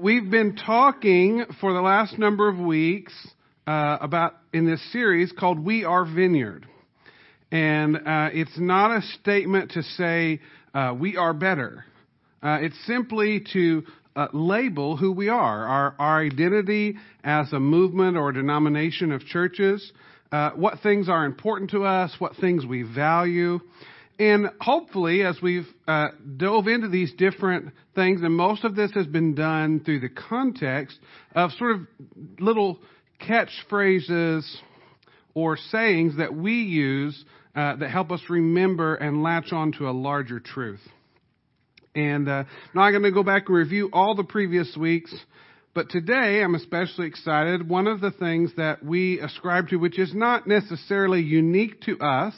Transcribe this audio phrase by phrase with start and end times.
[0.00, 3.12] We've been talking for the last number of weeks
[3.66, 6.66] uh, about in this series called We Are Vineyard.
[7.50, 10.40] And uh, it's not a statement to say
[10.72, 11.84] uh, we are better.
[12.42, 13.82] Uh, it's simply to
[14.16, 19.20] uh, label who we are, our, our identity as a movement or a denomination of
[19.26, 19.92] churches,
[20.32, 23.60] uh, what things are important to us, what things we value.
[24.18, 29.06] And hopefully, as we've uh, dove into these different things, and most of this has
[29.06, 30.98] been done through the context
[31.34, 31.80] of sort of
[32.38, 32.78] little
[33.20, 34.48] catchphrases
[35.34, 37.24] or sayings that we use
[37.54, 40.80] uh, that help us remember and latch on to a larger truth.
[41.94, 42.44] And uh,
[42.74, 45.14] now I'm going to go back and review all the previous weeks.
[45.74, 47.68] But today I'm especially excited.
[47.68, 52.34] One of the things that we ascribe to, which is not necessarily unique to us,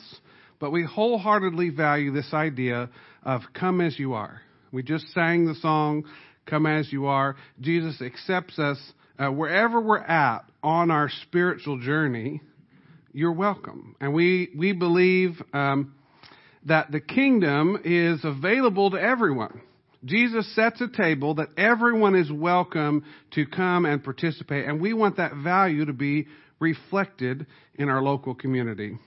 [0.59, 2.91] but we wholeheartedly value this idea
[3.23, 4.41] of come as you are.
[4.73, 6.05] We just sang the song,
[6.47, 7.37] Come as you are.
[7.61, 8.79] Jesus accepts us
[9.19, 12.43] uh, wherever we're at on our spiritual journey.
[13.13, 13.97] You're welcome.
[14.01, 15.95] And we, we believe um,
[16.67, 19.63] that the kingdom is available to everyone.
[20.05, 25.17] Jesus sets a table that everyone is welcome to come and participate, and we want
[25.17, 26.27] that value to be
[26.61, 28.99] reflected in our local community.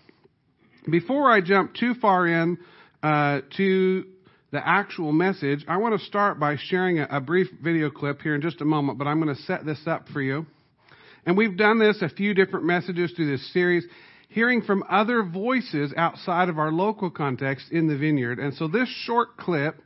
[0.89, 2.57] Before I jump too far in
[3.03, 4.05] uh, to
[4.51, 8.35] the actual message, I want to start by sharing a, a brief video clip here
[8.35, 10.45] in just a moment, but I'm going to set this up for you.
[11.25, 13.85] And we've done this a few different messages through this series,
[14.29, 18.39] hearing from other voices outside of our local context in the vineyard.
[18.39, 19.81] And so this short clip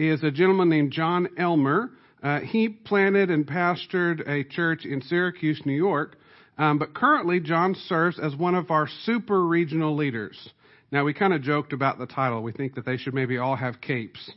[0.00, 1.90] is a gentleman named John Elmer.
[2.24, 6.16] Uh, he planted and pastored a church in Syracuse, New York.
[6.56, 10.50] Um, but currently, John serves as one of our super regional leaders.
[10.92, 12.42] Now, we kind of joked about the title.
[12.42, 14.30] We think that they should maybe all have capes.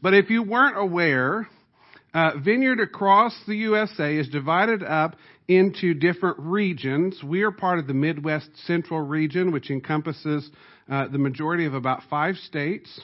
[0.00, 1.48] But if you weren't aware,
[2.12, 5.16] uh, Vineyard across the USA is divided up
[5.48, 7.20] into different regions.
[7.24, 10.48] We are part of the Midwest Central region, which encompasses
[10.88, 13.00] uh, the majority of about five states.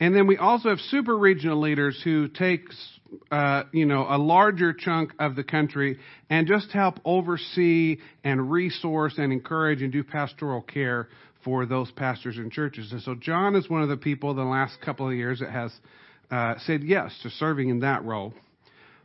[0.00, 2.62] And then we also have super regional leaders who take
[3.30, 5.98] uh, you know, a larger chunk of the country
[6.30, 11.08] and just help oversee and resource and encourage and do pastoral care
[11.44, 12.92] for those pastors and churches.
[12.92, 15.72] And so John is one of the people the last couple of years that has
[16.30, 18.32] uh, said yes to serving in that role.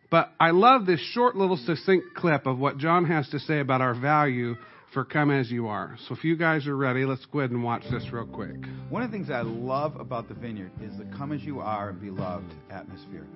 [0.09, 3.81] But I love this short little succinct clip of what John has to say about
[3.81, 4.55] our value
[4.93, 5.97] for Come As You Are.
[6.07, 8.55] So if you guys are ready, let's go ahead and watch this real quick.
[8.89, 11.89] One of the things I love about the vineyard is the Come As You Are
[11.89, 13.27] and Be Loved atmosphere.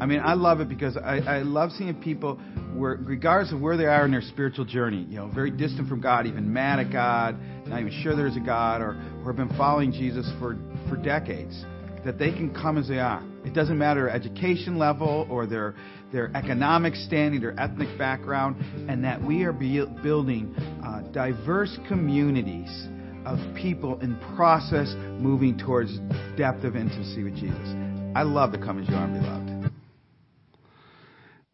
[0.00, 2.36] I mean, I love it because I, I love seeing people,
[2.74, 6.00] where, regardless of where they are in their spiritual journey, you know, very distant from
[6.00, 8.90] God, even mad at God, not even sure there's a God, or,
[9.24, 10.56] or have been following Jesus for,
[10.88, 11.64] for decades,
[12.04, 13.22] that they can come as they are.
[13.44, 15.74] It doesn't matter education level or their
[16.12, 18.56] their economic standing, their ethnic background,
[18.90, 22.88] and that we are building uh, diverse communities
[23.24, 25.98] of people in process moving towards
[26.36, 27.76] depth of intimacy with Jesus.
[28.14, 29.70] I love the Come As You Are, Beloved.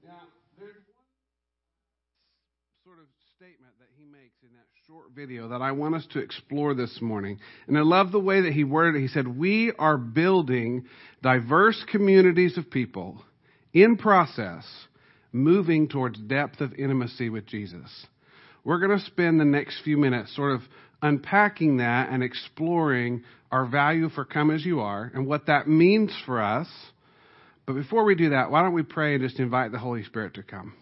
[0.04, 0.24] Now,
[0.58, 1.04] there's one
[2.84, 3.06] sort of
[3.36, 6.98] statement that he makes in that short video that I want us to explore this
[7.00, 7.40] morning.
[7.66, 9.00] And I love the way that he worded it.
[9.00, 10.84] He said, We are building
[11.22, 13.24] diverse communities of people
[13.72, 14.66] in process,
[15.32, 18.06] moving towards depth of intimacy with Jesus.
[18.62, 20.60] We're going to spend the next few minutes sort of
[21.00, 26.12] unpacking that and exploring our value for come as you are and what that means
[26.26, 26.68] for us.
[27.64, 30.34] But before we do that, why don't we pray and just invite the Holy Spirit
[30.34, 30.74] to come?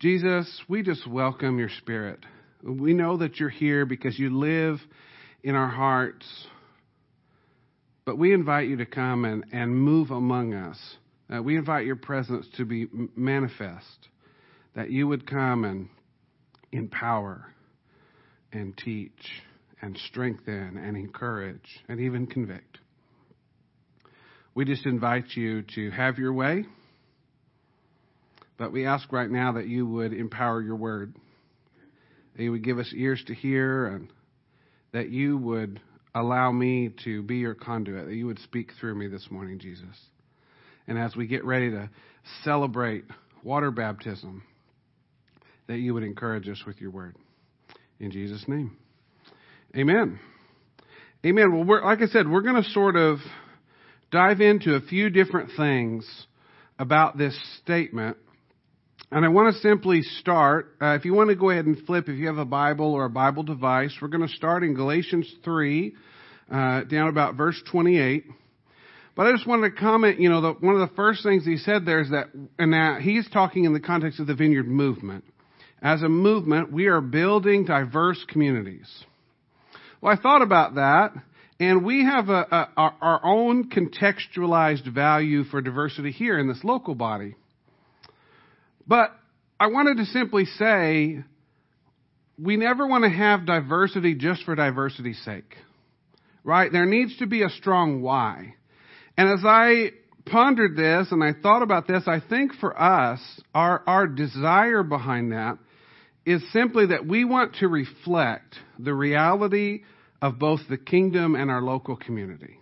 [0.00, 2.18] Jesus, we just welcome your Spirit.
[2.62, 4.78] We know that you're here because you live
[5.42, 6.26] in our hearts.
[8.04, 10.78] But we invite you to come and, and move among us.
[11.32, 14.08] Uh, we invite your presence to be manifest,
[14.74, 15.88] that you would come and
[16.72, 17.46] empower
[18.52, 19.42] and teach
[19.80, 22.78] and strengthen and encourage and even convict.
[24.54, 26.64] We just invite you to have your way,
[28.58, 31.14] but we ask right now that you would empower your word,
[32.36, 34.08] that you would give us ears to hear, and
[34.92, 35.80] that you would
[36.14, 39.96] allow me to be your conduit, that you would speak through me this morning, Jesus
[40.90, 41.88] and as we get ready to
[42.42, 43.04] celebrate
[43.44, 44.42] water baptism,
[45.68, 47.14] that you would encourage us with your word.
[48.00, 48.76] In Jesus' name.
[49.76, 50.18] Amen.
[51.24, 51.64] Amen.
[51.64, 53.18] Well, like I said, we're going to sort of
[54.10, 56.04] dive into a few different things
[56.76, 58.16] about this statement.
[59.12, 60.76] And I want to simply start.
[60.80, 63.06] Uh, if you want to go ahead and flip, if you have a Bible or
[63.06, 65.94] a Bible device, we're going to start in Galatians 3,
[66.48, 68.24] uh, down about verse 28.
[69.16, 71.56] But I just wanted to comment, you know, the, one of the first things he
[71.56, 75.24] said there is that, and now he's talking in the context of the vineyard movement.
[75.82, 78.88] As a movement, we are building diverse communities.
[80.00, 81.14] Well, I thought about that,
[81.58, 86.62] and we have a, a, our, our own contextualized value for diversity here in this
[86.62, 87.34] local body.
[88.86, 89.14] But
[89.58, 91.24] I wanted to simply say
[92.38, 95.56] we never want to have diversity just for diversity's sake,
[96.42, 96.72] right?
[96.72, 98.54] There needs to be a strong why.
[99.16, 99.90] And as I
[100.24, 103.20] pondered this and I thought about this, I think for us,
[103.54, 105.58] our, our desire behind that
[106.24, 109.82] is simply that we want to reflect the reality
[110.22, 112.59] of both the kingdom and our local community.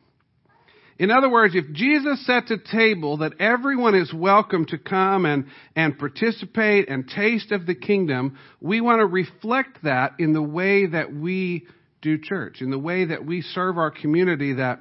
[0.99, 5.47] In other words, if Jesus sets a table that everyone is welcome to come and,
[5.77, 10.87] and participate and taste of the kingdom, we want to reflect that in the way
[10.87, 11.69] that we
[12.03, 14.81] do church, in the way that we serve our community, that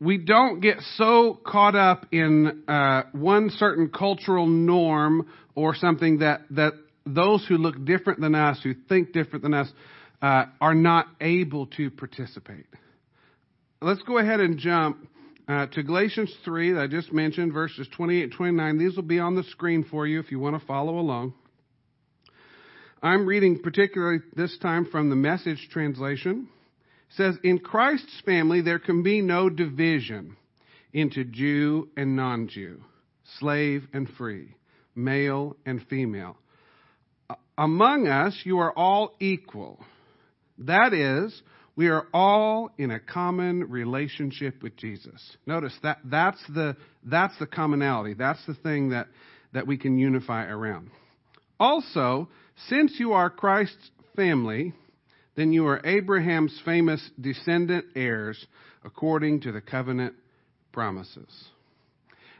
[0.00, 5.26] we don't get so caught up in uh, one certain cultural norm
[5.56, 6.72] or something that, that
[7.04, 9.68] those who look different than us, who think different than us,
[10.22, 12.66] uh, are not able to participate
[13.80, 15.06] let's go ahead and jump
[15.46, 18.78] uh, to Galatians 3 that I just mentioned, verses 28 and 29.
[18.78, 21.34] These will be on the screen for you if you want to follow along.
[23.02, 26.48] I'm reading particularly this time from the message translation.
[27.10, 30.36] It says, In Christ's family there can be no division
[30.92, 32.82] into Jew and non Jew,
[33.38, 34.56] slave and free,
[34.96, 36.36] male and female.
[37.56, 39.78] Among us, you are all equal.
[40.58, 41.40] That is,
[41.78, 45.36] we are all in a common relationship with Jesus.
[45.46, 48.14] Notice that that's the that's the commonality.
[48.14, 49.06] That's the thing that
[49.54, 50.90] that we can unify around.
[51.60, 52.28] Also,
[52.66, 54.74] since you are Christ's family,
[55.36, 58.44] then you are Abraham's famous descendant heirs
[58.82, 60.16] according to the covenant
[60.72, 61.32] promises.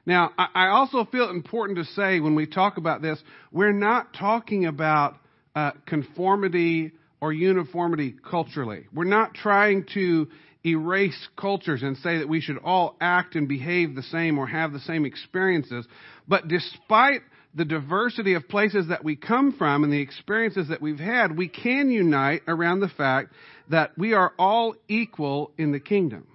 [0.04, 4.66] Now, I also feel important to say when we talk about this, we're not talking
[4.66, 5.14] about
[5.54, 6.90] uh, conformity
[7.20, 8.86] or uniformity culturally.
[8.92, 10.28] We're not trying to
[10.64, 14.72] erase cultures and say that we should all act and behave the same or have
[14.72, 15.86] the same experiences.
[16.26, 17.22] But despite
[17.54, 21.48] the diversity of places that we come from and the experiences that we've had, we
[21.48, 23.32] can unite around the fact
[23.70, 26.26] that we are all equal in the kingdom.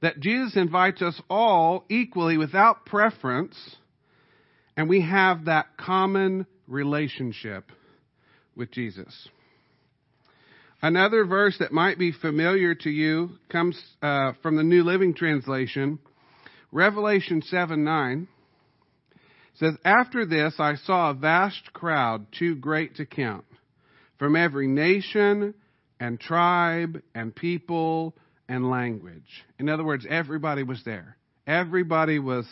[0.00, 3.56] That Jesus invites us all equally without preference,
[4.76, 7.70] and we have that common relationship
[8.54, 9.28] with Jesus.
[10.84, 15.98] Another verse that might be familiar to you comes uh, from the New Living Translation.
[16.72, 18.28] Revelation 7 9
[19.54, 23.46] says, After this I saw a vast crowd, too great to count,
[24.18, 25.54] from every nation
[25.98, 28.14] and tribe and people
[28.46, 29.42] and language.
[29.58, 31.16] In other words, everybody was there.
[31.46, 32.44] Everybody was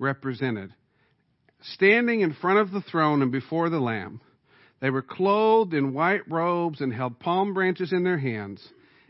[0.00, 0.74] represented.
[1.74, 4.20] Standing in front of the throne and before the Lamb
[4.80, 8.66] they were clothed in white robes and held palm branches in their hands,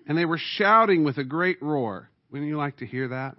[0.07, 2.09] and they were shouting with a great roar.
[2.31, 3.37] Wouldn't you like to hear that?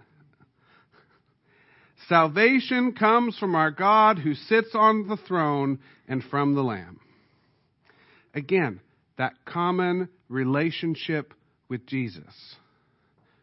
[2.08, 7.00] Salvation comes from our God who sits on the throne and from the Lamb.
[8.34, 8.80] Again,
[9.18, 11.34] that common relationship
[11.68, 12.34] with Jesus.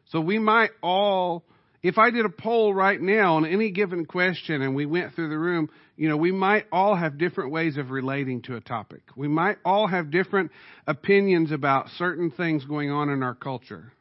[0.07, 1.45] So we might all
[1.83, 5.29] if I did a poll right now on any given question and we went through
[5.29, 9.03] the room, you know, we might all have different ways of relating to a topic.
[9.17, 10.51] We might all have different
[10.87, 13.93] opinions about certain things going on in our culture.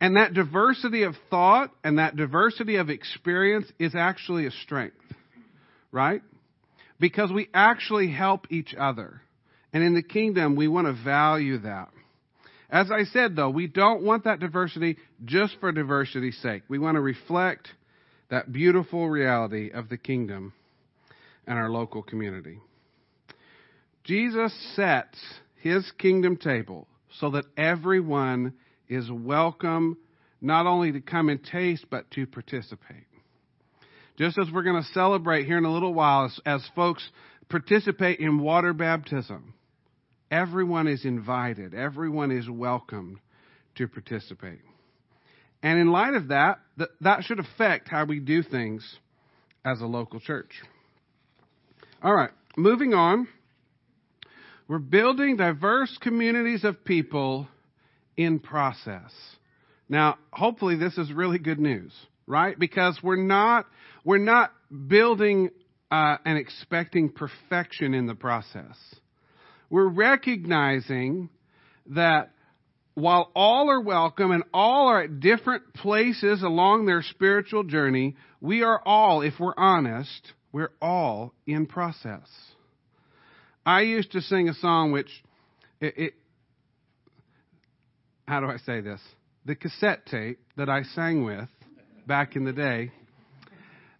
[0.00, 4.96] And that diversity of thought and that diversity of experience is actually a strength,
[5.92, 6.22] right?
[6.98, 9.20] Because we actually help each other.
[9.74, 11.90] And in the kingdom, we want to value that.
[12.70, 16.62] As I said, though, we don't want that diversity just for diversity's sake.
[16.68, 17.68] We want to reflect
[18.30, 20.52] that beautiful reality of the kingdom
[21.46, 22.60] and our local community.
[24.04, 25.18] Jesus sets
[25.56, 26.86] his kingdom table
[27.18, 28.54] so that everyone
[28.88, 29.98] is welcome
[30.40, 33.06] not only to come and taste, but to participate.
[34.16, 37.06] Just as we're going to celebrate here in a little while as, as folks
[37.48, 39.54] participate in water baptism.
[40.30, 43.18] Everyone is invited, everyone is welcomed
[43.76, 44.60] to participate.
[45.62, 46.60] And in light of that,
[47.00, 48.98] that should affect how we do things
[49.64, 50.52] as a local church.
[52.02, 53.28] All right, moving on.
[54.68, 57.48] We're building diverse communities of people
[58.16, 59.12] in process.
[59.88, 61.92] Now, hopefully this is really good news,
[62.26, 62.56] right?
[62.56, 63.66] Because we're not
[64.04, 64.52] we're not
[64.86, 65.50] building
[65.90, 68.76] uh, and expecting perfection in the process
[69.70, 71.30] we're recognizing
[71.86, 72.32] that
[72.94, 78.62] while all are welcome and all are at different places along their spiritual journey, we
[78.62, 82.28] are all, if we're honest, we're all in process.
[83.64, 85.10] I used to sing a song which,
[85.80, 86.14] it, it,
[88.26, 89.00] how do I say this?
[89.46, 91.48] The cassette tape that I sang with
[92.06, 92.90] back in the day,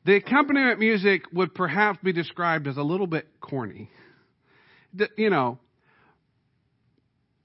[0.05, 3.91] the accompaniment music would perhaps be described as a little bit corny.
[5.17, 5.59] You know,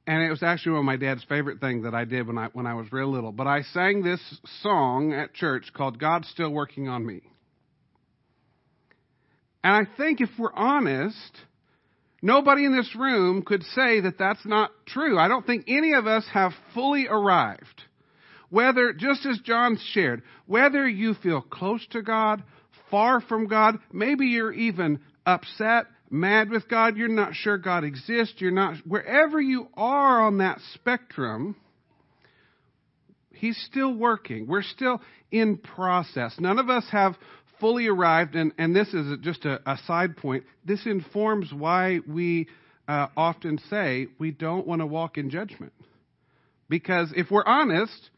[0.08, 2.48] and it was actually one of my dad's favorite things that I did when I
[2.54, 3.32] when I was real little.
[3.32, 4.22] But I sang this
[4.62, 7.22] song at church called "God's Still Working on Me,"
[9.64, 11.38] and I think if we're honest,
[12.22, 15.18] nobody in this room could say that that's not true.
[15.20, 17.84] I don't think any of us have fully arrived.
[18.50, 22.44] Whether, just as John shared, whether you feel close to God,
[22.92, 28.36] far from God, maybe you're even upset, mad with God, you're not sure God exists,
[28.40, 31.56] you're not, wherever you are on that spectrum,
[33.32, 34.48] He's still working.
[34.48, 36.36] We're still in process.
[36.40, 37.16] None of us have
[37.60, 40.46] fully arrived, and, and this is just a, a side point.
[40.64, 42.48] This informs why we
[42.88, 45.74] uh, often say we don't want to walk in judgment.
[46.70, 48.10] Because if we're honest,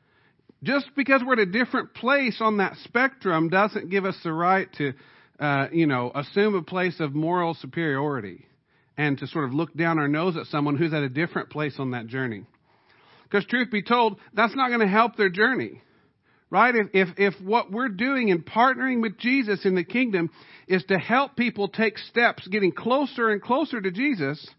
[0.63, 4.72] just because we're at a different place on that spectrum doesn't give us the right
[4.77, 4.94] to
[5.39, 8.46] uh, you know, assume a place of moral superiority
[8.98, 11.75] and to sort of look down our nose at someone who's at a different place
[11.77, 12.46] on that journey.
[13.24, 15.82] Because truth be told, that's not going to help their journey.
[16.50, 16.74] Right?
[16.75, 20.29] If, if, if what we're doing in partnering with Jesus in the kingdom
[20.67, 24.50] is to help people take steps getting closer and closer to Jesus,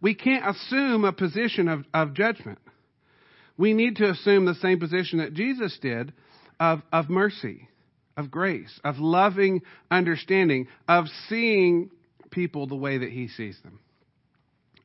[0.00, 2.58] we can't assume a position of, of judgment.
[3.56, 6.12] We need to assume the same position that Jesus did
[6.58, 7.68] of, of mercy
[8.16, 11.90] of grace, of loving understanding, of seeing
[12.30, 13.80] people the way that He sees them.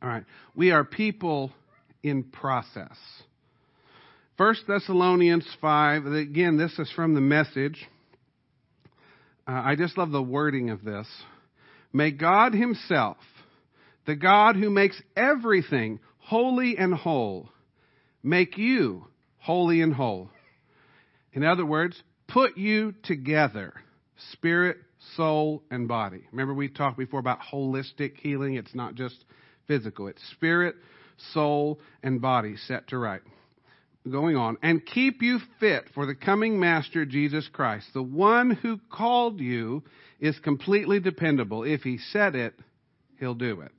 [0.02, 0.24] All right.
[0.56, 1.52] We are people
[2.04, 2.98] in process.
[4.38, 7.86] 1 Thessalonians 5, again, this is from the message.
[9.46, 11.08] Uh, I just love the wording of this.
[11.92, 13.18] May God Himself,
[14.06, 17.50] the God who makes everything holy and whole,
[18.24, 19.06] make you
[19.40, 20.30] holy and whole.
[21.34, 23.74] In other words, put you together
[24.32, 24.78] spirit,
[25.16, 26.22] soul, and body.
[26.32, 28.56] Remember, we talked before about holistic healing.
[28.56, 29.16] It's not just
[29.68, 30.76] physical, it's spirit,
[31.34, 33.22] soul, and body set to right.
[34.10, 37.88] Going on, and keep you fit for the coming Master Jesus Christ.
[37.94, 39.84] The one who called you
[40.20, 41.64] is completely dependable.
[41.64, 42.54] If he said it,
[43.20, 43.72] he'll do it.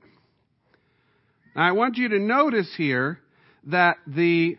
[1.56, 3.18] Now, I want you to notice here
[3.64, 4.56] that the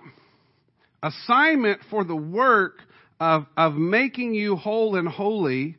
[1.03, 2.79] assignment for the work
[3.21, 5.77] of, of making you whole and holy,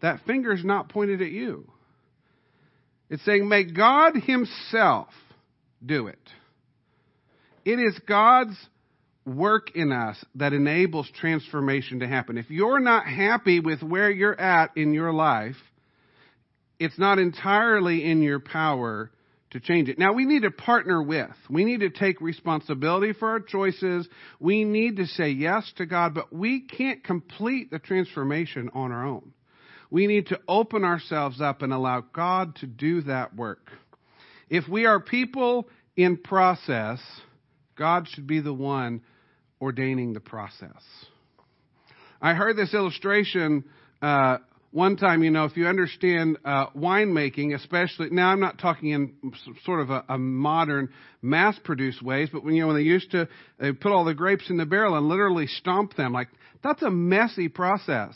[0.00, 1.70] that finger is not pointed at you.
[3.10, 5.08] It's saying, may God Himself
[5.84, 6.18] do it.
[7.66, 8.56] It is God's
[9.26, 12.38] work in us that enables transformation to happen.
[12.38, 15.56] If you're not happy with where you're at in your life,
[16.78, 19.10] it's not entirely in your power
[19.50, 19.98] to change it.
[19.98, 21.30] Now, we need to partner with.
[21.48, 24.08] We need to take responsibility for our choices.
[24.38, 29.04] We need to say yes to God, but we can't complete the transformation on our
[29.04, 29.32] own.
[29.90, 33.70] We need to open ourselves up and allow God to do that work.
[34.48, 37.00] If we are people in process,
[37.76, 39.02] God should be the one
[39.60, 40.82] ordaining the process.
[42.22, 43.64] I heard this illustration
[44.00, 44.38] uh,
[44.72, 49.32] one time, you know, if you understand uh, winemaking, especially now, I'm not talking in
[49.64, 50.90] sort of a, a modern,
[51.22, 54.48] mass-produced ways, but when you know when they used to they put all the grapes
[54.48, 56.28] in the barrel and literally stomp them, like
[56.62, 58.14] that's a messy process.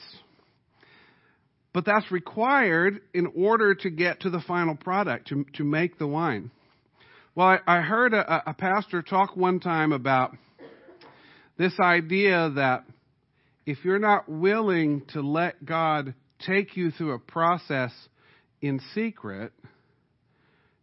[1.73, 6.07] But that's required in order to get to the final product to to make the
[6.07, 6.53] wine.
[7.35, 10.37] Well, I, I heard a, a pastor talk one time about
[11.59, 12.85] this idea that
[13.67, 16.15] if you're not willing to let God
[16.47, 17.93] take you through a process
[18.61, 19.53] in secret,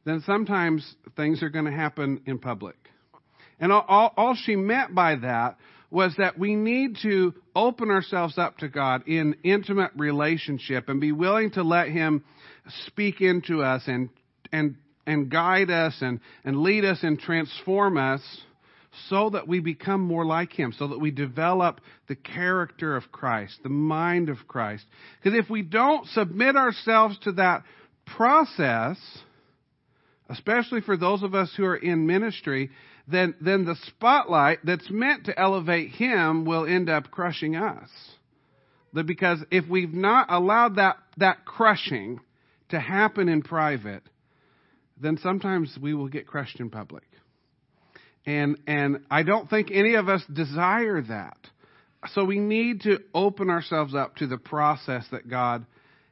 [0.06, 2.76] then sometimes things are going to happen in public.
[3.60, 5.58] And all, all, all, she meant by that
[5.92, 11.12] was that we need to open ourselves up to God in intimate relationship and be
[11.12, 12.24] willing to let Him
[12.88, 14.10] speak into us and,
[14.52, 18.22] and, and guide us and, and lead us and transform us
[19.10, 23.60] so that we become more like Him, so that we develop the character of Christ,
[23.64, 24.86] the mind of Christ.
[25.22, 27.64] Because if we don't submit ourselves to that
[28.06, 28.98] process,
[30.30, 32.70] especially for those of us who are in ministry,
[33.08, 37.90] then, then the spotlight that's meant to elevate Him will end up crushing us.
[38.94, 42.20] Because if we've not allowed that, that crushing
[42.70, 44.04] to happen in private,
[45.00, 47.04] then sometimes we will get crushed in public.
[48.26, 51.38] And, and I don't think any of us desire that.
[52.14, 55.66] So we need to open ourselves up to the process that God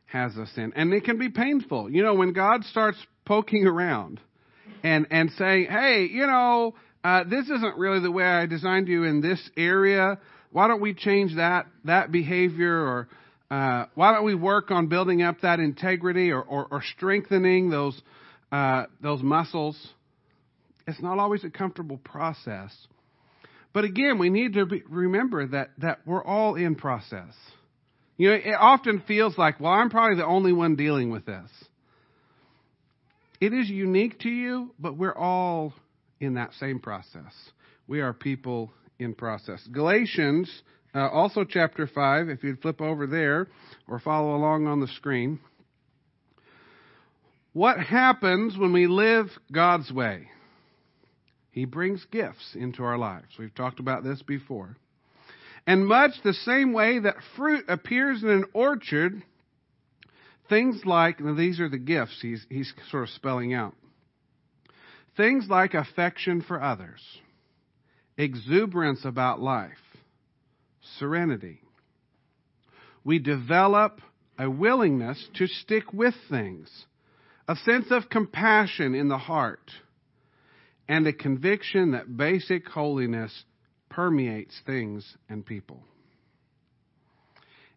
[0.06, 0.74] has us in.
[0.75, 1.89] And it can be painful.
[1.89, 4.20] You know, when God starts poking around
[4.84, 9.04] and, and saying, hey, you know, uh, this isn't really the way I designed you
[9.04, 10.20] in this area.
[10.51, 13.08] Why don't we change that, that behavior or,
[13.51, 18.00] uh, why don't we work on building up that integrity or, or, or strengthening those,
[18.51, 19.75] uh, those muscles?
[20.89, 22.75] It's not always a comfortable process.
[23.74, 27.34] But again, we need to be, remember that, that we're all in process.
[28.17, 31.50] You know, it often feels like, well, I'm probably the only one dealing with this.
[33.39, 35.74] It is unique to you, but we're all
[36.19, 37.34] in that same process.
[37.88, 39.65] We are people in process.
[39.72, 40.51] Galatians,
[40.93, 43.48] uh, also chapter 5, if you'd flip over there
[43.88, 45.39] or follow along on the screen.
[47.53, 50.27] What happens when we live God's way?
[51.60, 53.38] He brings gifts into our lives.
[53.38, 54.78] We've talked about this before.
[55.68, 59.22] And much the same way that fruit appears in an orchard,
[60.48, 63.75] things like, these are the gifts he's, he's sort of spelling out.
[65.18, 67.01] Things like affection for others,
[68.18, 69.98] exuberance about life,
[70.98, 71.60] serenity.
[73.04, 74.00] We develop
[74.38, 76.86] a willingness to stick with things,
[77.50, 79.72] a sense of compassion in the heart,
[80.89, 83.31] and a conviction that basic holiness
[83.89, 85.84] permeates things and people.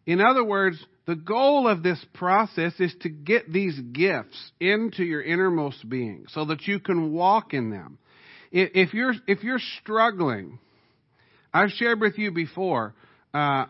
[0.05, 5.21] In other words, the goal of this process is to get these gifts into your
[5.21, 7.99] innermost being so that you can walk in them.
[8.51, 10.59] If you're, if you're struggling,
[11.53, 12.95] I've shared with you before,
[13.33, 13.65] uh,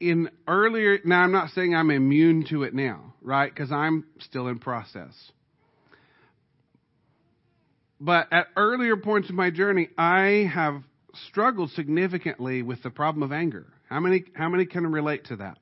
[0.00, 3.52] in earlier, now I'm not saying I'm immune to it now, right?
[3.52, 5.12] Because I'm still in process.
[8.00, 10.82] But at earlier points in my journey, I have
[11.28, 13.66] struggled significantly with the problem of anger.
[13.88, 15.58] How many, how many can relate to that?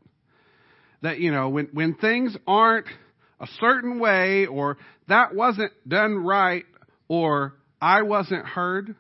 [1.03, 2.87] That, you know, when, when things aren't
[3.41, 4.79] a certain way or
[5.09, 6.65] that wasn't done right
[7.09, 8.97] or I wasn't heard,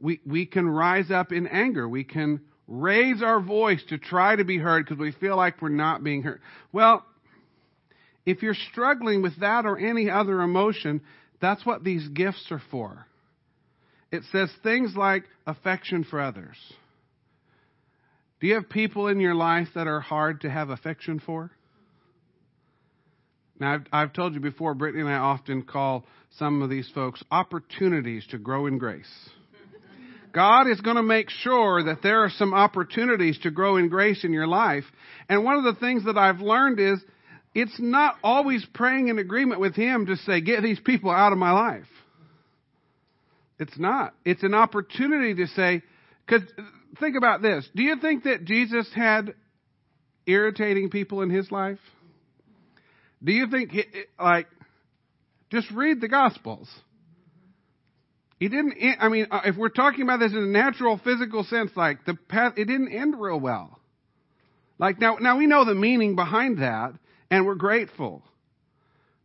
[0.00, 1.88] we, we can rise up in anger.
[1.88, 5.70] We can raise our voice to try to be heard because we feel like we're
[5.70, 6.40] not being heard.
[6.72, 7.04] Well,
[8.24, 11.00] if you're struggling with that or any other emotion,
[11.40, 13.06] that's what these gifts are for.
[14.12, 16.56] It says things like affection for others.
[18.40, 21.50] Do you have people in your life that are hard to have affection for?
[23.58, 26.04] Now, I've, I've, told you before, Brittany and I often call
[26.38, 29.30] some of these folks opportunities to grow in grace.
[30.32, 34.24] God is going to make sure that there are some opportunities to grow in grace
[34.24, 34.84] in your life.
[35.28, 37.00] And one of the things that I've learned is
[37.54, 41.38] it's not always praying in agreement with Him to say, get these people out of
[41.38, 41.86] my life.
[43.58, 44.14] It's not.
[44.24, 45.82] It's an opportunity to say,
[46.26, 46.42] because
[46.98, 47.68] think about this.
[47.74, 49.34] Do you think that Jesus had
[50.26, 51.78] irritating people in his life?
[53.22, 53.72] Do you think,
[54.18, 54.46] like,
[55.50, 56.70] just read the Gospels.
[58.38, 62.06] He didn't, I mean, if we're talking about this in a natural physical sense, like,
[62.06, 63.78] the path, it didn't end real well.
[64.78, 66.94] Like, now, now we know the meaning behind that,
[67.30, 68.22] and we're grateful.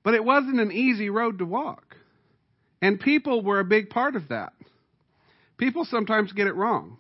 [0.04, 1.96] But it wasn't an easy road to walk.
[2.82, 4.54] And people were a big part of that.
[5.58, 6.98] People sometimes get it wrong.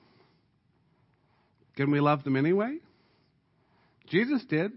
[1.75, 2.77] Can we love them anyway?
[4.07, 4.71] Jesus did.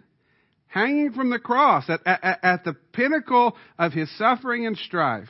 [0.67, 5.29] Hanging from the cross at, at, at the pinnacle of his suffering and strife.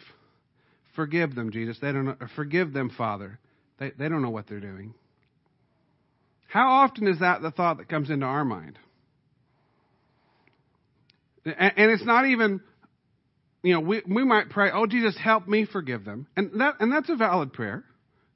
[0.96, 1.78] Forgive them, Jesus.
[1.80, 3.38] They don't know, forgive them, Father.
[3.78, 4.94] They, they don't know what they're doing.
[6.48, 8.78] How often is that the thought that comes into our mind?
[11.56, 12.60] And it's not even,
[13.62, 16.26] you know, we, we might pray, oh, Jesus, help me forgive them.
[16.36, 17.84] And, that, and that's a valid prayer.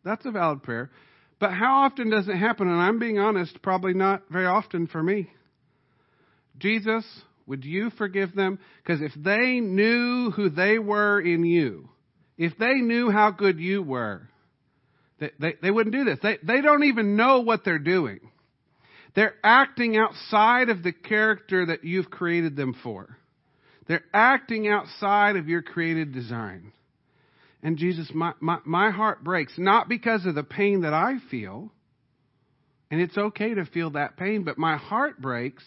[0.05, 0.91] That's a valid prayer.
[1.39, 2.69] But how often does it happen?
[2.69, 5.31] And I'm being honest, probably not very often for me.
[6.59, 7.05] Jesus,
[7.47, 8.59] would you forgive them?
[8.83, 11.89] Because if they knew who they were in you,
[12.39, 14.29] if they knew how good you were,
[15.19, 16.19] they, they, they wouldn't do this.
[16.23, 18.21] They, they don't even know what they're doing.
[19.15, 23.19] They're acting outside of the character that you've created them for.
[23.87, 26.73] They're acting outside of your created design.
[27.63, 31.71] And Jesus, my, my, my heart breaks, not because of the pain that I feel,
[32.91, 35.65] and it's okay to feel that pain, but my heart breaks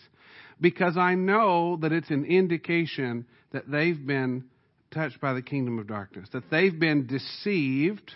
[0.59, 4.45] because I know that it's an indication that they've been
[4.93, 8.11] touched by the kingdom of darkness, that they've been deceived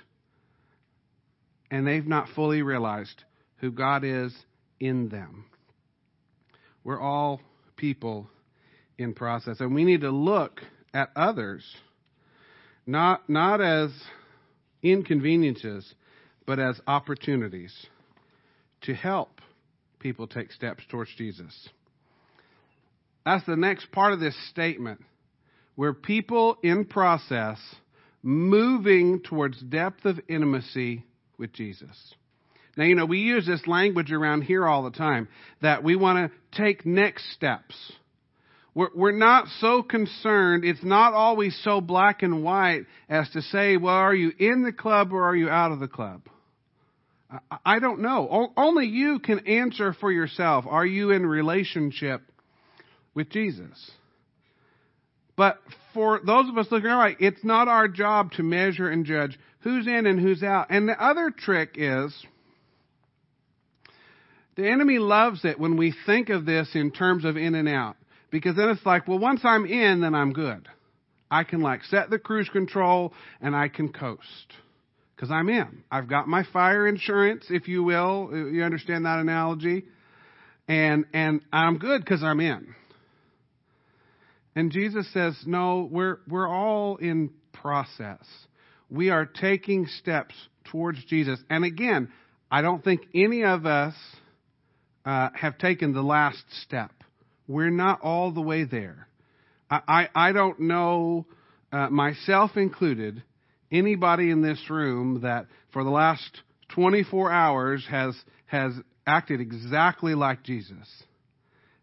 [1.71, 3.23] and they've not fully realized
[3.57, 4.33] who God is
[4.79, 5.45] in them.
[6.83, 7.41] We're all
[7.75, 8.29] people
[8.97, 10.61] in process, and we need to look
[10.93, 11.63] at others
[12.85, 13.91] not not as
[14.81, 15.93] inconveniences,
[16.45, 17.73] but as opportunities
[18.81, 19.41] to help
[19.99, 21.69] people take steps towards Jesus.
[23.25, 25.03] That's the next part of this statement,
[25.75, 27.59] where people in process
[28.23, 31.03] moving towards depth of intimacy
[31.37, 32.15] with Jesus.
[32.77, 35.27] Now, you know, we use this language around here all the time
[35.61, 37.75] that we want to take next steps.
[38.73, 43.77] We're, we're not so concerned, it's not always so black and white as to say,
[43.77, 46.21] well, are you in the club or are you out of the club?
[47.29, 48.27] I, I don't know.
[48.31, 50.65] O- only you can answer for yourself.
[50.67, 52.21] Are you in relationship
[53.13, 53.91] with Jesus?
[55.35, 55.57] But
[55.93, 59.87] for those of us looking right, it's not our job to measure and judge who's
[59.87, 60.67] in and who's out.
[60.69, 62.13] And the other trick is
[64.59, 67.95] the enemy loves it when we think of this in terms of in and out.
[68.29, 70.67] Because then it's like, well, once I'm in, then I'm good.
[71.31, 74.53] I can like set the cruise control and I can coast.
[75.15, 75.83] Because I'm in.
[75.89, 78.29] I've got my fire insurance, if you will.
[78.33, 79.85] You understand that analogy?
[80.67, 82.75] And, and I'm good because I'm in.
[84.55, 88.25] And Jesus says, no, we're, we're all in process.
[88.89, 91.39] We are taking steps towards Jesus.
[91.49, 92.11] And again,
[92.51, 93.93] I don't think any of us
[95.09, 96.91] uh, have taken the last step.
[97.47, 99.07] We're not all the way there.
[99.67, 101.25] I, I, I don't know,
[101.71, 103.23] uh, myself included,
[103.71, 106.43] anybody in this room that for the last
[106.75, 108.73] 24 hours has, has
[109.07, 110.87] acted exactly like Jesus,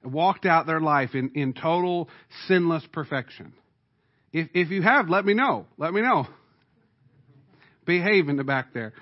[0.04, 2.08] walked out their life in, in total
[2.46, 3.54] sinless perfection.
[4.32, 5.66] If, if you have, let me know.
[5.78, 6.28] Let me know.
[7.86, 8.92] Behave in the back there.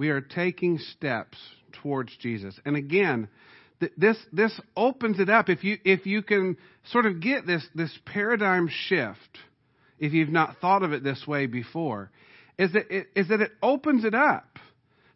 [0.00, 1.36] We are taking steps
[1.82, 2.58] towards Jesus.
[2.64, 3.28] And again,
[3.98, 5.50] this this opens it up.
[5.50, 6.56] If you if you can
[6.90, 9.38] sort of get this this paradigm shift,
[9.98, 12.10] if you've not thought of it this way before,
[12.58, 14.58] is that it, is that it opens it up.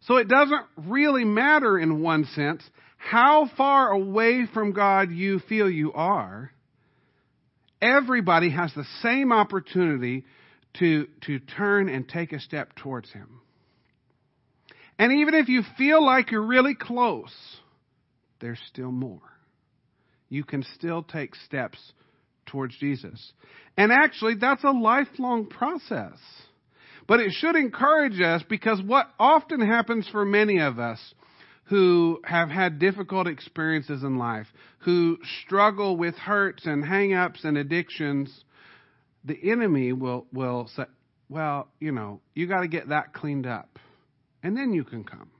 [0.01, 2.61] So it doesn't really matter in one sense
[2.97, 6.51] how far away from God you feel you are.
[7.81, 10.25] Everybody has the same opportunity
[10.77, 13.41] to to turn and take a step towards Him.
[14.97, 17.33] And even if you feel like you're really close,
[18.39, 19.21] there's still more.
[20.29, 21.79] You can still take steps
[22.45, 23.33] towards Jesus.
[23.77, 26.17] And actually, that's a lifelong process.
[27.07, 30.99] But it should encourage us because what often happens for many of us
[31.65, 34.47] who have had difficult experiences in life,
[34.79, 38.43] who struggle with hurts and hang-ups and addictions,
[39.23, 40.85] the enemy will, will say,
[41.27, 43.79] well, you know, you got to get that cleaned up
[44.45, 45.31] and then you can come.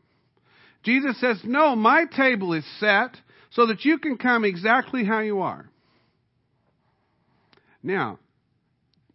[0.82, 3.16] Jesus says, No, my table is set
[3.52, 5.70] so that you can come exactly how you are.
[7.84, 8.18] Now,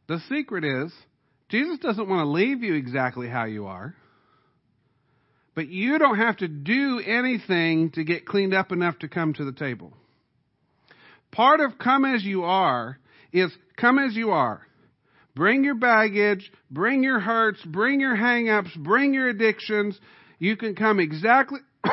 [0.07, 0.93] the secret is,
[1.49, 3.97] Jesus doesn't want to leave you exactly how you are,
[5.57, 9.45] but you don't have to do anything to get cleaned up enough to come to
[9.45, 9.93] the table.
[11.33, 12.97] Part of come as you are
[13.33, 14.63] is come as you are.
[15.35, 19.99] Bring your baggage, bring your hurts, bring your hang-ups, bring your addictions.
[20.39, 21.61] You can come exactly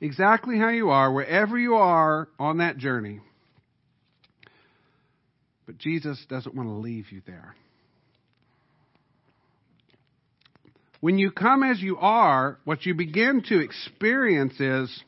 [0.00, 3.20] exactly how you are, wherever you are on that journey.
[5.66, 7.54] But Jesus doesn't want to leave you there.
[11.00, 15.02] When you come as you are, what you begin to experience is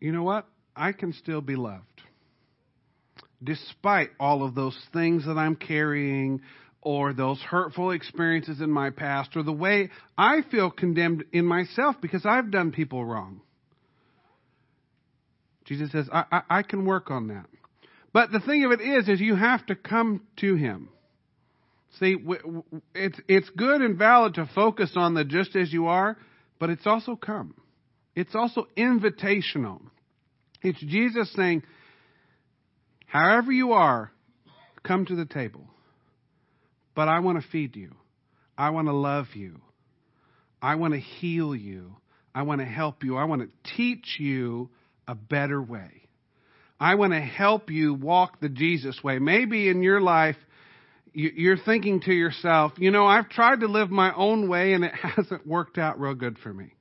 [0.00, 0.46] you know what?
[0.76, 1.87] I can still be loved
[3.42, 6.40] despite all of those things that I'm carrying
[6.80, 11.96] or those hurtful experiences in my past or the way I feel condemned in myself
[12.00, 13.40] because I've done people wrong.
[15.64, 17.46] Jesus says, I, I, I can work on that.
[18.12, 20.88] But the thing of it is, is you have to come to Him.
[22.00, 22.16] See,
[22.94, 26.16] it's, it's good and valid to focus on the just as you are,
[26.58, 27.54] but it's also come.
[28.14, 29.80] It's also invitational.
[30.62, 31.62] It's Jesus saying,
[33.08, 34.12] However you are,
[34.82, 35.66] come to the table.
[36.94, 37.94] But I want to feed you.
[38.56, 39.60] I want to love you.
[40.60, 41.96] I want to heal you.
[42.34, 43.16] I want to help you.
[43.16, 44.70] I want to teach you
[45.06, 46.08] a better way.
[46.78, 49.18] I want to help you walk the Jesus way.
[49.18, 50.36] Maybe in your life,
[51.12, 54.94] you're thinking to yourself, you know, I've tried to live my own way and it
[55.02, 56.74] hasn't worked out real good for me.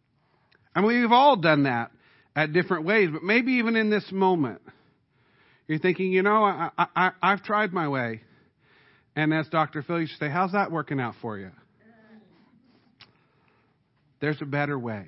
[0.75, 1.91] I mean, we've all done that
[2.35, 4.61] at different ways, but maybe even in this moment,
[5.67, 8.21] you're thinking, you know, I, I, I've tried my way.
[9.15, 9.81] And as Dr.
[9.81, 11.51] Phil used to say, how's that working out for you?
[14.19, 15.07] There's a better way.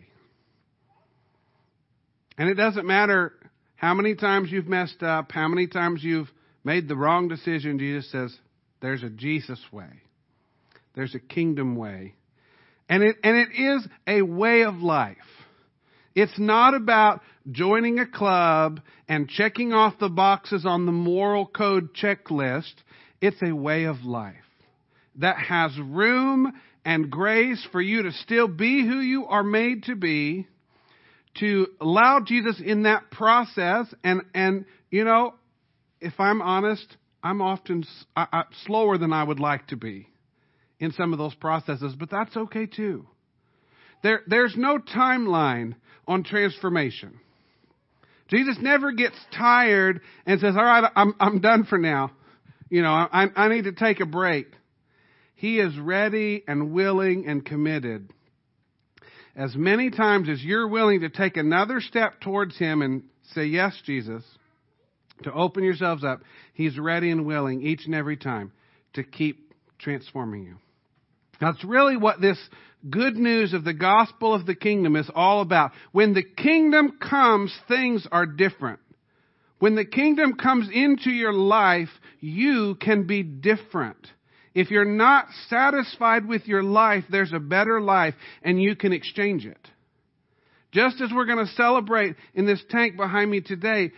[2.37, 3.33] And it doesn't matter
[3.75, 6.29] how many times you've messed up, how many times you've
[6.63, 7.79] made the wrong decision.
[7.79, 8.35] Jesus says,
[8.81, 10.01] there's a Jesus way.
[10.95, 12.15] There's a kingdom way.
[12.87, 15.17] And it, and it is a way of life.
[16.21, 21.95] It's not about joining a club and checking off the boxes on the moral code
[21.95, 22.73] checklist.
[23.21, 24.35] It's a way of life
[25.15, 26.51] that has room
[26.83, 30.45] and grace for you to still be who you are made to be,
[31.35, 33.85] to allow Jesus in that process.
[34.03, 35.35] And, and you know,
[36.01, 40.09] if I'm honest, I'm often I, I, slower than I would like to be
[40.81, 43.07] in some of those processes, but that's okay too.
[44.01, 45.75] There, there's no timeline
[46.07, 47.19] on transformation.
[48.29, 52.11] Jesus never gets tired and says, All right, I'm, I'm done for now.
[52.69, 54.47] You know, I, I need to take a break.
[55.35, 58.11] He is ready and willing and committed.
[59.35, 63.73] As many times as you're willing to take another step towards Him and say, Yes,
[63.85, 64.23] Jesus,
[65.23, 66.21] to open yourselves up,
[66.53, 68.51] He's ready and willing each and every time
[68.93, 70.57] to keep transforming you.
[71.39, 72.37] That's really what this
[72.89, 75.71] good news of the gospel of the kingdom is all about.
[75.91, 78.79] When the kingdom comes, things are different.
[79.59, 81.89] When the kingdom comes into your life,
[82.21, 83.97] you can be different.
[84.55, 89.45] If you're not satisfied with your life, there's a better life and you can exchange
[89.45, 89.59] it.
[90.71, 93.91] Just as we're going to celebrate in this tank behind me today,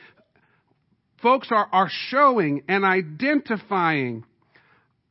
[1.21, 4.23] folks are, are showing and identifying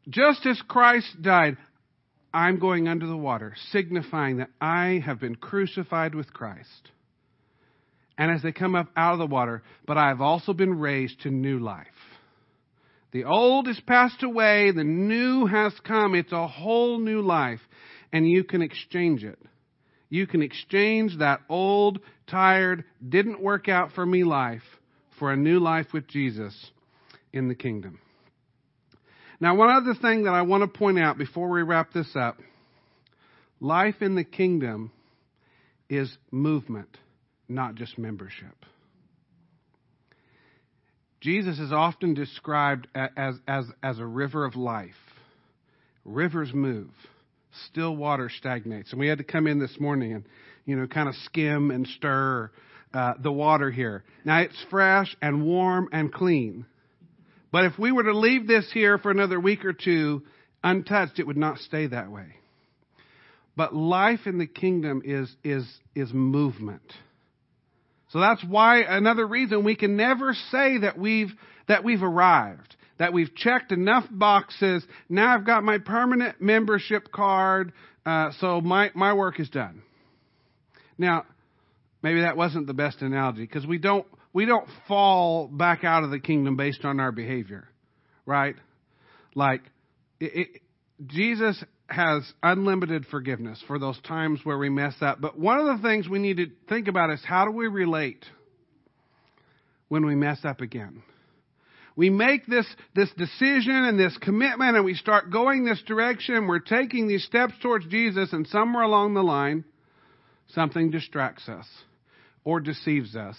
[0.08, 1.56] just as Christ died,
[2.32, 6.90] I'm going under the water, signifying that I have been crucified with Christ.
[8.16, 11.22] And as they come up out of the water, but I have also been raised
[11.22, 11.86] to new life.
[13.12, 16.14] The old is passed away, the new has come.
[16.14, 17.60] It's a whole new life,
[18.12, 19.38] and you can exchange it.
[20.08, 24.62] You can exchange that old, tired, didn't work out for me life
[25.18, 26.70] for a new life with Jesus
[27.32, 28.00] in the kingdom.
[29.40, 32.38] Now, one other thing that I want to point out before we wrap this up
[33.60, 34.92] life in the kingdom
[35.88, 36.96] is movement,
[37.48, 38.54] not just membership.
[41.20, 44.94] Jesus is often described as, as, as a river of life.
[46.04, 46.90] Rivers move,
[47.66, 48.92] still water stagnates.
[48.92, 50.24] And we had to come in this morning and,
[50.64, 52.50] you know, kind of skim and stir
[52.94, 54.02] uh, the water here.
[54.24, 56.64] Now it's fresh and warm and clean.
[57.52, 60.22] But if we were to leave this here for another week or two
[60.62, 62.36] untouched, it would not stay that way.
[63.56, 66.82] But life in the kingdom is, is, is movement.
[68.10, 71.30] So that's why another reason we can never say that we've,
[71.68, 74.84] that we've arrived, that we've checked enough boxes.
[75.08, 77.72] Now I've got my permanent membership card,
[78.06, 79.82] uh, so my, my work is done.
[80.98, 81.24] Now,
[82.02, 86.10] maybe that wasn't the best analogy because we don't, we don't fall back out of
[86.10, 87.68] the kingdom based on our behavior,
[88.26, 88.56] right?
[89.34, 89.62] Like,
[90.20, 90.62] it, it,
[91.06, 95.20] Jesus has unlimited forgiveness for those times where we mess up.
[95.20, 98.24] But one of the things we need to think about is how do we relate
[99.88, 101.02] when we mess up again?
[101.96, 106.46] We make this, this decision and this commitment and we start going this direction.
[106.46, 109.64] We're taking these steps towards Jesus and somewhere along the line,
[110.54, 111.66] something distracts us
[112.44, 113.36] or deceives us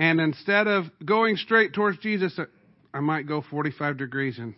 [0.00, 2.46] and instead of going straight towards Jesus, uh,
[2.94, 4.54] I might go 45 degrees and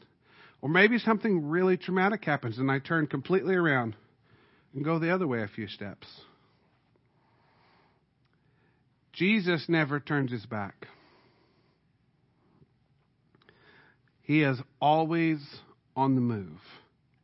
[0.63, 3.97] or maybe something really traumatic happens and I turn completely around
[4.73, 6.07] and go the other way a few steps.
[9.13, 10.87] Jesus never turns his back.
[14.23, 15.41] He is always
[15.97, 16.61] on the move.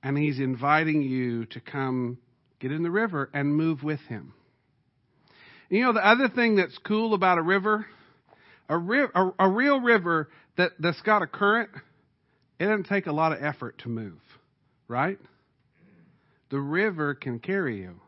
[0.03, 2.19] And he's inviting you to come
[2.59, 4.35] get in the river and move with him.
[5.71, 7.87] You know, the other thing that's cool about a river
[8.69, 11.71] a, a, a real river that, that's got a current,
[12.59, 14.21] it doesn't take a lot of effort to move,
[14.89, 15.19] right?
[16.51, 18.01] The river can carry you.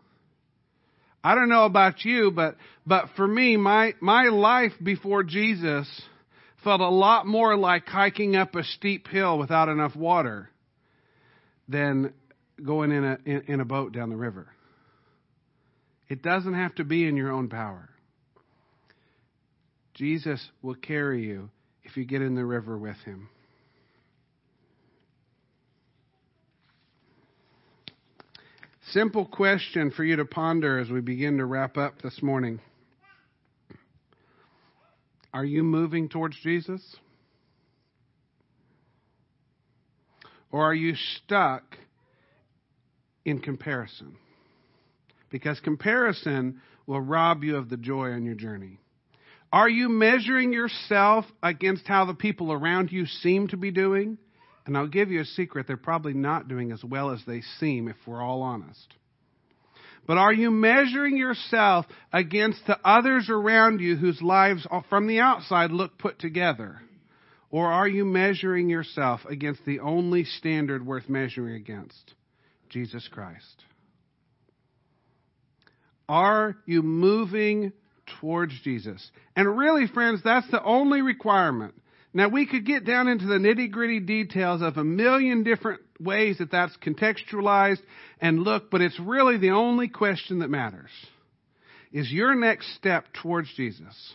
[1.23, 5.87] I don't know about you, but but for me, my my life before Jesus
[6.65, 10.49] felt a lot more like hiking up a steep hill without enough water
[11.69, 12.15] than
[12.65, 14.49] going in a in, in a boat down the river.
[16.09, 17.90] It doesn't have to be in your own power.
[20.01, 21.51] Jesus will carry you
[21.85, 23.29] if you get in the river with him.
[28.93, 32.61] Simple question for you to ponder as we begin to wrap up this morning.
[35.35, 36.81] Are you moving towards Jesus?
[40.51, 41.77] Or are you stuck
[43.27, 44.17] in comparison?
[45.29, 48.79] Because comparison will rob you of the joy on your journey.
[49.53, 54.19] Are you measuring yourself against how the people around you seem to be doing?
[54.67, 57.89] And I'll give you a secret, they're probably not doing as well as they seem
[57.89, 58.95] if we're all honest.
[60.07, 65.73] But are you measuring yourself against the others around you whose lives from the outside
[65.73, 66.81] look put together?
[67.51, 72.15] Or are you measuring yourself against the only standard worth measuring against?
[72.69, 73.65] Jesus Christ.
[76.09, 77.73] Are you moving
[78.21, 79.11] towards Jesus?
[79.37, 81.75] And really, friends, that's the only requirement.
[82.13, 86.39] Now, we could get down into the nitty gritty details of a million different ways
[86.39, 87.83] that that's contextualized
[88.21, 90.91] and look, but it's really the only question that matters.
[91.93, 94.15] Is your next step towards Jesus?